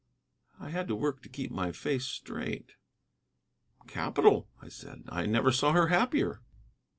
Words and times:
I 0.59 0.71
had 0.71 0.89
work 0.89 1.21
to 1.21 1.29
keep 1.29 1.51
my 1.51 1.71
face 1.71 2.05
straight. 2.05 2.71
"Capital," 3.85 4.49
I 4.59 4.67
said; 4.69 5.03
"I 5.09 5.27
never 5.27 5.51
saw 5.51 5.73
her 5.73 5.89
happier." 5.89 6.41